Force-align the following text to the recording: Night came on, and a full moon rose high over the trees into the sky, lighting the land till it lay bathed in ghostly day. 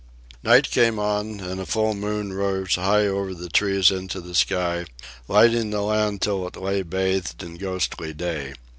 Night 0.41 0.71
came 0.71 0.97
on, 0.97 1.39
and 1.41 1.61
a 1.61 1.65
full 1.67 1.93
moon 1.93 2.33
rose 2.33 2.73
high 2.73 3.05
over 3.05 3.35
the 3.35 3.49
trees 3.49 3.91
into 3.91 4.19
the 4.19 4.33
sky, 4.33 4.87
lighting 5.27 5.69
the 5.69 5.81
land 5.83 6.23
till 6.23 6.47
it 6.47 6.55
lay 6.55 6.81
bathed 6.81 7.43
in 7.43 7.53
ghostly 7.55 8.11
day. 8.11 8.55